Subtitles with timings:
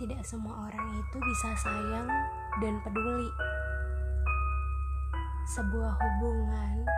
[0.00, 2.08] Tidak semua orang itu bisa sayang
[2.64, 3.28] dan peduli.
[5.44, 6.88] Sebuah hubungan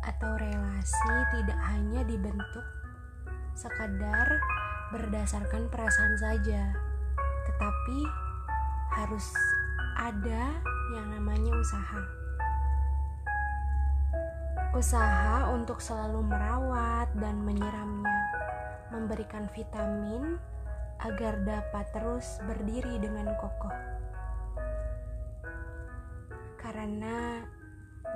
[0.00, 2.64] atau relasi tidak hanya dibentuk
[3.52, 4.40] sekadar
[4.96, 6.72] berdasarkan perasaan saja,
[7.52, 7.98] tetapi
[8.96, 9.28] harus
[10.00, 10.48] ada
[10.96, 12.00] yang namanya usaha.
[14.72, 18.20] Usaha untuk selalu merawat dan menyiramnya,
[18.88, 20.40] memberikan vitamin
[20.98, 23.74] agar dapat terus berdiri dengan kokoh.
[26.58, 27.46] Karena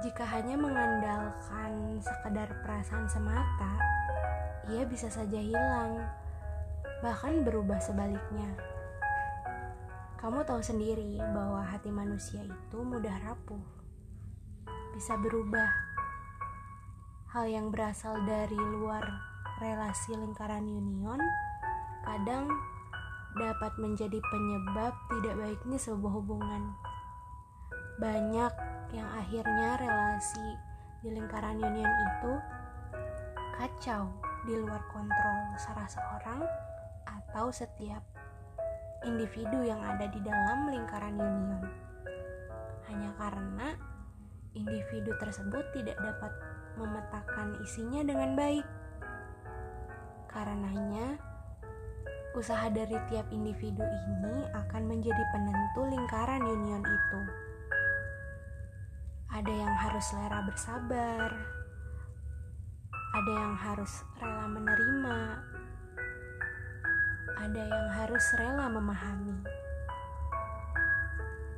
[0.02, 3.78] jika hanya mengandalkan sekedar perasaan semata,
[4.66, 6.02] ia bisa saja hilang,
[7.02, 8.50] bahkan berubah sebaliknya.
[10.18, 13.62] Kamu tahu sendiri bahwa hati manusia itu mudah rapuh,
[14.94, 15.70] bisa berubah.
[17.30, 19.02] Hal yang berasal dari luar
[19.62, 21.18] relasi lingkaran union
[22.02, 22.50] kadang
[23.36, 26.62] dapat menjadi penyebab tidak baiknya sebuah hubungan.
[27.96, 28.52] Banyak
[28.92, 30.48] yang akhirnya relasi
[31.00, 32.32] di lingkaran union itu
[33.56, 34.12] kacau
[34.44, 36.42] di luar kontrol salah seorang
[37.06, 38.02] atau setiap
[39.06, 41.62] individu yang ada di dalam lingkaran union.
[42.90, 43.68] Hanya karena
[44.52, 46.32] individu tersebut tidak dapat
[46.76, 48.66] memetakan isinya dengan baik.
[50.28, 51.20] Karenanya,
[52.32, 57.20] Usaha dari tiap individu ini akan menjadi penentu lingkaran union itu.
[59.36, 61.28] Ada yang harus selera bersabar,
[63.12, 65.20] ada yang harus rela menerima,
[67.36, 69.36] ada yang harus rela memahami,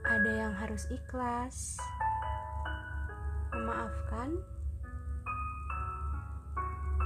[0.02, 1.78] ada yang harus ikhlas,
[3.54, 4.42] memaafkan,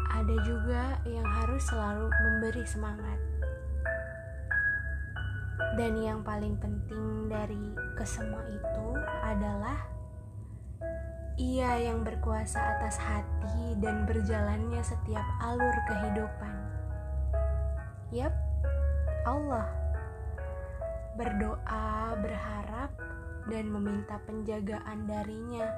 [0.09, 3.38] ada juga yang harus selalu memberi semangat.
[5.78, 8.89] Dan yang paling penting dari kesemua itu
[9.22, 9.78] adalah
[11.39, 16.56] ia yang berkuasa atas hati dan berjalannya setiap alur kehidupan.
[18.11, 18.34] Yap,
[19.22, 19.71] Allah.
[21.15, 22.91] Berdoa, berharap,
[23.47, 25.71] dan meminta penjagaan darinya.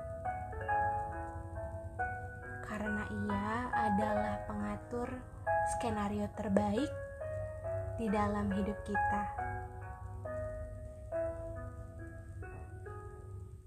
[2.64, 5.12] Karena ia adalah pengatur
[5.76, 6.88] skenario terbaik
[8.00, 9.49] di dalam hidup kita.